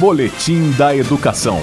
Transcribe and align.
Boletim 0.00 0.72
da 0.76 0.94
Educação. 0.96 1.58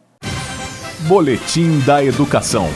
Boletim 1.07 1.79
da 1.81 2.03
Educação. 2.03 2.71